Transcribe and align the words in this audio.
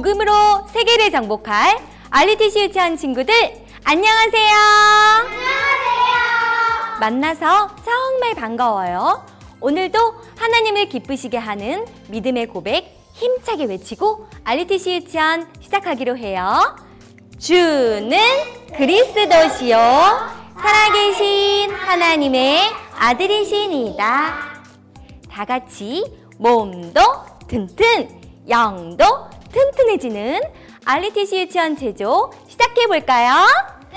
복음으로 0.00 0.66
세계를 0.68 1.10
정복할 1.10 1.78
알리티시 2.08 2.60
유치원 2.60 2.96
친구들 2.96 3.34
안녕하세요. 3.84 4.56
안녕하세요. 5.28 6.20
만나서 7.00 7.76
정말 7.84 8.34
반가워요. 8.34 9.26
오늘도 9.60 9.98
하나님을 10.38 10.88
기쁘시게 10.88 11.36
하는 11.36 11.84
믿음의 12.08 12.46
고백 12.46 12.98
힘차게 13.12 13.66
외치고 13.66 14.26
알리티시 14.44 14.94
유치원 14.94 15.46
시작하기로 15.60 16.16
해요. 16.16 16.76
주는 17.38 18.18
그리스도시요 18.74 19.76
살아계신 20.58 21.72
하나님의 21.72 22.60
아들이시니다. 22.96 24.34
다 25.30 25.44
같이 25.44 26.10
몸도 26.38 27.00
튼튼 27.48 28.08
영도 28.48 29.29
튼튼해지는 29.52 30.40
알리티 30.84 31.26
시 31.26 31.40
유치원 31.40 31.76
제조 31.76 32.30
시작해 32.48 32.86
볼까요? 32.86 33.34
뛰 33.90 33.96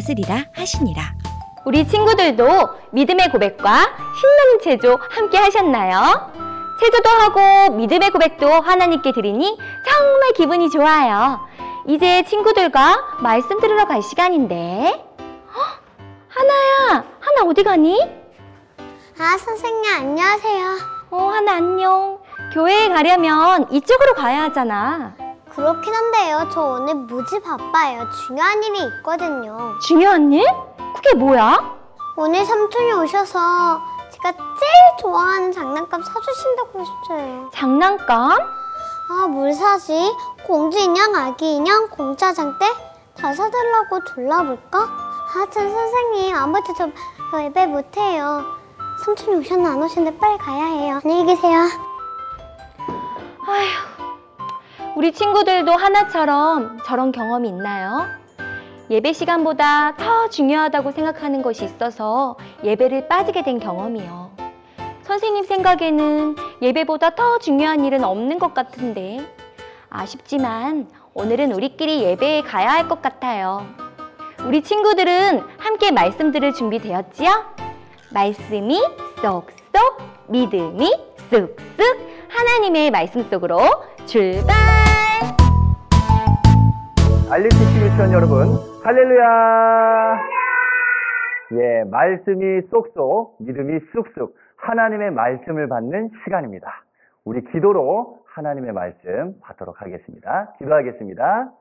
다스리라 0.00 0.44
하시니라. 0.54 1.02
우리 1.66 1.86
친구들도 1.86 2.46
믿음의 2.92 3.30
고백과 3.30 3.86
신나는 4.18 4.60
체조 4.62 4.98
함께 5.10 5.36
하셨나요? 5.36 6.32
체조도 6.80 7.10
하고 7.10 7.74
믿음의 7.76 8.10
고백도 8.10 8.48
하나님께 8.48 9.12
드리니 9.12 9.58
정말 9.86 10.32
기분이 10.32 10.70
좋아요. 10.70 11.40
이제 11.86 12.22
친구들과 12.22 13.18
말씀 13.20 13.60
들으러 13.60 13.84
갈 13.84 14.02
시간인데. 14.02 15.04
헉, 15.54 15.82
하나야, 16.28 17.04
하나 17.20 17.42
어디 17.46 17.62
가니? 17.62 18.00
아, 19.18 19.36
선생님, 19.36 19.94
안녕하세요. 19.94 20.66
어, 21.10 21.16
하나 21.28 21.56
안녕. 21.56 22.18
교회에 22.54 22.88
가려면 22.88 23.70
이쪽으로 23.70 24.14
가야 24.14 24.44
하잖아. 24.44 25.14
그렇긴 25.60 25.94
한데요. 25.94 26.48
저 26.50 26.62
오늘 26.62 26.94
무지 26.94 27.38
바빠요. 27.38 28.08
중요한 28.26 28.62
일이 28.62 28.78
있거든요. 28.84 29.78
중요한 29.80 30.32
일? 30.32 30.42
그게 30.96 31.14
뭐야? 31.14 31.76
오늘 32.16 32.46
삼촌이 32.46 32.90
오셔서 32.94 33.82
제가 34.10 34.32
제일 34.32 34.72
좋아하는 35.00 35.52
장난감 35.52 36.02
사주신다고 36.02 36.80
하셨어요. 36.80 37.50
장난감? 37.52 38.38
아, 39.10 39.26
뭘 39.26 39.52
사지? 39.52 40.16
공주 40.46 40.78
인형, 40.78 41.14
아기 41.14 41.56
인형, 41.56 41.90
공짜장 41.90 42.58
때? 42.58 42.66
다 43.14 43.34
사달라고 43.34 44.02
졸라볼까? 44.04 44.78
아, 44.78 45.46
참, 45.50 45.70
선생님. 45.70 46.34
아무튼 46.36 46.74
저, 46.74 46.88
저 47.30 47.44
예배 47.44 47.66
못해요. 47.66 48.44
삼촌이 49.04 49.36
오셨나 49.36 49.72
안 49.72 49.82
오셨는데 49.82 50.18
빨리 50.18 50.38
가야 50.38 50.64
해요. 50.64 51.00
안녕히 51.04 51.26
계세요. 51.26 51.58
아휴, 53.46 53.89
우리 54.96 55.12
친구들도 55.12 55.70
하나처럼 55.72 56.78
저런 56.84 57.12
경험이 57.12 57.48
있나요? 57.48 58.06
예배 58.90 59.12
시간보다 59.12 59.94
더 59.96 60.28
중요하다고 60.28 60.90
생각하는 60.92 61.42
것이 61.42 61.64
있어서 61.64 62.36
예배를 62.64 63.08
빠지게 63.08 63.42
된 63.44 63.60
경험이요. 63.60 64.30
선생님 65.02 65.44
생각에는 65.44 66.36
예배보다 66.60 67.10
더 67.14 67.38
중요한 67.38 67.84
일은 67.84 68.04
없는 68.04 68.38
것 68.38 68.52
같은데 68.52 69.20
아쉽지만 69.88 70.88
오늘은 71.14 71.52
우리끼리 71.52 72.02
예배에 72.02 72.42
가야 72.42 72.70
할 72.70 72.88
것 72.88 73.00
같아요. 73.02 73.64
우리 74.44 74.62
친구들은 74.62 75.42
함께 75.58 75.90
말씀 75.90 76.32
들을 76.32 76.52
준비 76.52 76.78
되었지요? 76.78 77.30
말씀이 78.12 78.80
쏙쏙, 79.22 79.46
믿음이 80.28 80.92
쑥쑥 81.30 81.56
하나님의 82.28 82.90
말씀 82.90 83.28
속으로 83.28 83.60
출발! 84.06 84.79
알리티시 87.32 87.80
유치원 87.80 88.12
여러분, 88.12 88.48
할렐루야! 88.82 90.20
예, 91.52 91.84
말씀이 91.84 92.62
쏙쏙, 92.62 93.36
믿음이 93.38 93.78
쑥쑥, 93.92 94.34
하나님의 94.56 95.12
말씀을 95.12 95.68
받는 95.68 96.10
시간입니다. 96.24 96.82
우리 97.24 97.44
기도로 97.52 98.18
하나님의 98.26 98.72
말씀 98.72 99.38
받도록 99.42 99.80
하겠습니다. 99.80 100.52
기도하겠습니다. 100.58 101.52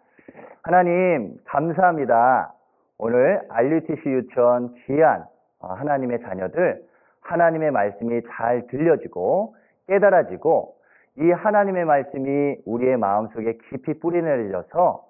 하나님, 0.63 1.35
감사합니다. 1.45 2.51
오늘 2.97 3.41
알리티시 3.49 4.09
유치원 4.09 4.73
귀한 4.87 5.23
어, 5.59 5.67
하나님의 5.67 6.21
자녀들, 6.21 6.81
하나님의 7.21 7.69
말씀이 7.69 8.23
잘 8.31 8.65
들려지고 8.71 9.55
깨달아지고 9.87 10.73
이 11.19 11.29
하나님의 11.29 11.85
말씀이 11.85 12.57
우리의 12.65 12.97
마음속에 12.97 13.59
깊이 13.69 13.99
뿌리 13.99 14.19
내려서 14.19 15.08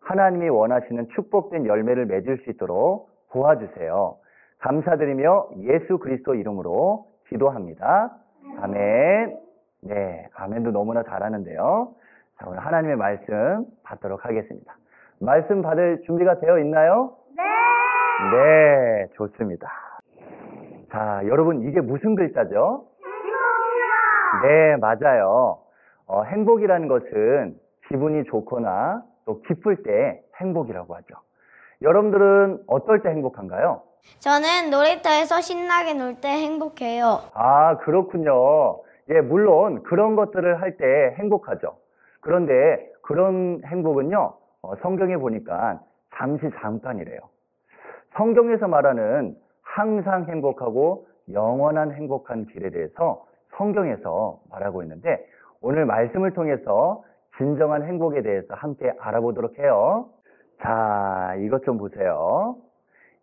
하나님이 0.00 0.48
원하시는 0.48 1.08
축복된 1.14 1.66
열매를 1.66 2.06
맺을 2.06 2.38
수 2.38 2.50
있도록 2.50 3.10
도와주세요. 3.32 4.16
감사드리며 4.58 5.48
예수 5.60 5.98
그리스도 5.98 6.34
이름으로 6.34 7.06
기도합니다. 7.28 8.10
아멘. 8.60 9.38
네, 9.82 10.28
아멘도 10.34 10.72
너무나 10.72 11.02
잘하는데요. 11.02 11.94
자, 12.38 12.46
오늘 12.48 12.58
하나님의 12.60 12.96
말씀 12.96 13.64
받도록 13.82 14.24
하겠습니다. 14.24 14.76
말씀 15.20 15.62
받을 15.62 16.02
준비가 16.06 16.40
되어 16.40 16.58
있나요? 16.58 17.16
네. 17.36 17.42
네, 18.32 19.06
좋습니다. 19.14 19.70
자, 20.90 21.22
여러분 21.26 21.62
이게 21.62 21.80
무슨 21.80 22.14
글자죠? 22.14 22.86
네, 24.42 24.76
맞아요. 24.76 25.58
어, 26.06 26.22
행복이라는 26.24 26.88
것은 26.88 27.54
기분이 27.88 28.24
좋거나 28.24 29.02
또 29.24 29.40
기쁠 29.42 29.82
때 29.82 30.22
행복이라고 30.40 30.94
하죠. 30.96 31.14
여러분들은 31.82 32.64
어떨 32.66 33.02
때 33.02 33.10
행복한가요? 33.10 33.82
저는 34.18 34.70
놀이터에서 34.70 35.40
신나게 35.40 35.94
놀 35.94 36.14
때 36.20 36.28
행복해요. 36.28 37.20
아, 37.34 37.76
그렇군요. 37.78 38.80
예, 39.10 39.20
물론 39.20 39.82
그런 39.82 40.16
것들을 40.16 40.60
할 40.60 40.76
때 40.76 41.14
행복하죠. 41.18 41.76
그런데 42.20 42.86
그런 43.02 43.62
행복은요, 43.64 44.34
어, 44.62 44.76
성경에 44.82 45.16
보니까 45.16 45.80
잠시 46.14 46.42
잠깐이래요. 46.60 47.18
성경에서 48.16 48.68
말하는 48.68 49.36
항상 49.62 50.26
행복하고 50.28 51.06
영원한 51.32 51.92
행복한 51.92 52.46
길에 52.46 52.70
대해서 52.70 53.24
성경에서 53.56 54.40
말하고 54.50 54.82
있는데 54.82 55.24
오늘 55.60 55.86
말씀을 55.86 56.32
통해서 56.32 57.02
진정한 57.40 57.84
행복에 57.84 58.20
대해서 58.20 58.54
함께 58.54 58.92
알아보도록 58.98 59.58
해요. 59.58 60.10
자, 60.60 61.34
이것 61.38 61.64
좀 61.64 61.78
보세요. 61.78 62.56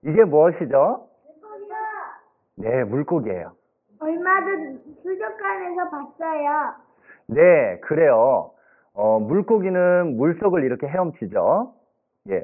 이게 0.04 0.24
무엇이죠? 0.24 1.08
네, 2.56 2.84
물고기예요. 2.86 3.52
얼마 4.00 4.44
전 4.44 4.80
수족관에서 5.04 5.90
봤어요. 5.92 6.74
네, 7.28 7.80
그래요. 7.81 8.50
어, 8.96 9.19
물고기는 9.19 10.18
물속을 10.18 10.63
이렇게 10.63 10.88
헤엄치죠. 10.88 11.74
예. 12.31 12.44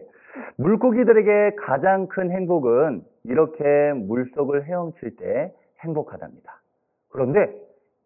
물고기들에게 0.58 1.56
가장 1.56 2.08
큰 2.08 2.30
행복은 2.30 3.02
이렇게 3.24 3.94
물속을 3.94 4.66
헤엄칠 4.66 5.16
때 5.16 5.52
행복하답니다. 5.80 6.62
그런데 7.10 7.52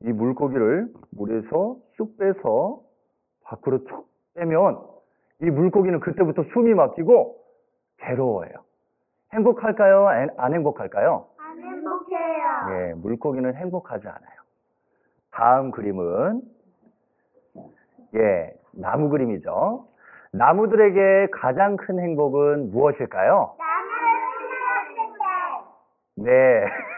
이 0.04 0.14
물고기를 0.14 0.88
물에서 1.12 1.76
쑥 1.98 2.18
빼서 2.18 2.87
밖으로 3.48 3.84
툭 3.86 4.08
빼면 4.36 4.82
이 5.42 5.50
물고기는 5.50 6.00
그때부터 6.00 6.44
숨이 6.54 6.74
막히고 6.74 7.38
괴로워해요. 8.00 8.54
행복할까요? 9.34 10.08
안- 10.08 10.30
안 10.38 10.54
행복할까요? 10.54 11.28
안 11.38 11.60
행복해요. 11.60 12.46
예, 12.72 12.94
물고기는 12.96 13.54
행복하지 13.56 14.08
않아요. 14.08 14.38
다음 15.32 15.72
그림은 15.72 16.42
예, 18.16 18.54
나무 18.72 19.10
그림이죠. 19.10 19.88
나무들에게 20.32 21.28
가장 21.32 21.78
큰 21.78 22.00
행복은 22.00 22.72
무엇일까요? 22.72 23.56
네. 26.16 26.66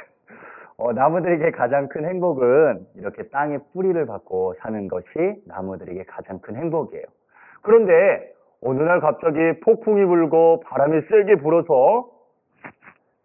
어, 0.79 0.93
나무들에게 0.93 1.51
가장 1.51 1.89
큰 1.89 2.05
행복은 2.05 2.87
이렇게 2.95 3.27
땅에 3.29 3.57
뿌리를 3.73 4.05
받고 4.05 4.55
사는 4.59 4.87
것이 4.87 5.07
나무들에게 5.45 6.05
가장 6.05 6.39
큰 6.39 6.55
행복이에요. 6.55 7.03
그런데 7.61 8.33
어느 8.61 8.81
날 8.81 9.01
갑자기 9.01 9.59
폭풍이 9.59 10.05
불고 10.05 10.61
바람이 10.61 11.01
세게 11.01 11.35
불어서 11.41 12.09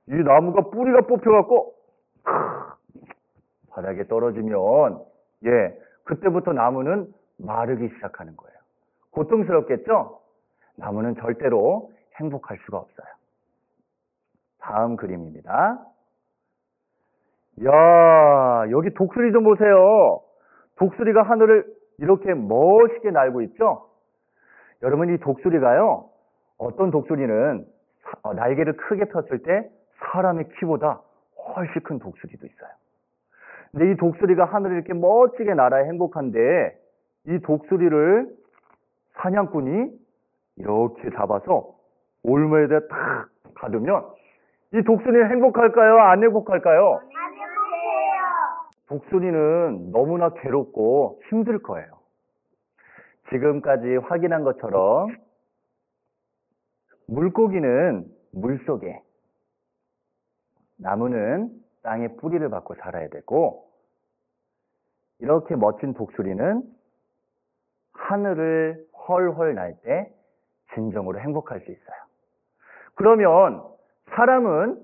이 0.08 0.14
나무가 0.14 0.62
뿌리가 0.70 1.02
뽑혀갖고 1.02 1.74
바닥에 3.70 4.04
떨어지면 4.08 5.00
예 5.44 5.78
그때부터 6.02 6.52
나무는 6.52 7.06
마르기 7.38 7.88
시작하는 7.94 8.36
거예요. 8.36 8.54
고통스럽겠죠? 9.12 10.18
나무는 10.76 11.14
절대로 11.14 11.92
행복할 12.16 12.58
수가 12.64 12.78
없어요. 12.78 13.06
다음 14.58 14.96
그림입니다. 14.96 15.93
야 17.64 18.70
여기 18.70 18.90
독수리 18.94 19.32
좀 19.32 19.44
보세요. 19.44 20.20
독수리가 20.76 21.22
하늘을 21.22 21.64
이렇게 21.98 22.34
멋있게 22.34 23.10
날고 23.10 23.42
있죠? 23.42 23.86
여러분 24.82 25.14
이 25.14 25.18
독수리가요. 25.18 26.06
어떤 26.58 26.90
독수리는 26.90 27.64
사- 28.02 28.18
어, 28.22 28.34
날개를 28.34 28.76
크게 28.76 29.04
폈을 29.06 29.38
때 29.44 29.68
사람의 30.00 30.48
키보다 30.58 31.00
훨씬 31.56 31.82
큰 31.82 31.98
독수리도 31.98 32.46
있어요. 32.46 32.70
근데 33.70 33.90
이 33.92 33.96
독수리가 33.96 34.44
하늘을 34.44 34.76
이렇게 34.76 34.92
멋지게 34.94 35.54
날아야 35.54 35.84
행복한데 35.84 36.76
이 37.28 37.38
독수리를 37.40 38.28
사냥꾼이 39.14 39.90
이렇게 40.56 41.10
잡아서 41.10 41.74
올무에다 42.24 42.80
탁 42.88 43.28
가두면 43.54 44.04
이 44.74 44.82
독수리는 44.82 45.30
행복할까요? 45.30 45.98
안 45.98 46.22
행복할까요? 46.22 47.00
독수리는 48.88 49.90
너무나 49.92 50.30
괴롭고 50.30 51.20
힘들 51.28 51.62
거예요. 51.62 51.98
지금까지 53.30 53.96
확인한 53.96 54.44
것처럼 54.44 55.16
물고기는 57.06 58.06
물 58.32 58.58
속에, 58.66 59.00
나무는 60.76 61.50
땅에 61.82 62.08
뿌리를 62.16 62.46
받고 62.48 62.74
살아야 62.76 63.08
되고, 63.08 63.70
이렇게 65.20 65.56
멋진 65.56 65.94
독수리는 65.94 66.62
하늘을 67.92 68.86
헐헐 69.08 69.54
날 69.54 69.80
때 69.82 70.12
진정으로 70.74 71.20
행복할 71.20 71.60
수 71.60 71.70
있어요. 71.70 71.96
그러면 72.94 73.62
사람은 74.14 74.83